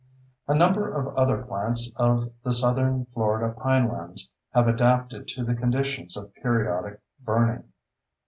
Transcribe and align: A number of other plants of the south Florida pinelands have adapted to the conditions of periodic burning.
A 0.47 0.55
number 0.55 0.91
of 0.91 1.15
other 1.15 1.43
plants 1.43 1.93
of 1.95 2.31
the 2.43 2.51
south 2.53 3.05
Florida 3.13 3.53
pinelands 3.55 4.29
have 4.51 4.67
adapted 4.67 5.27
to 5.27 5.43
the 5.43 5.53
conditions 5.53 6.17
of 6.17 6.33
periodic 6.33 6.99
burning. 7.19 7.65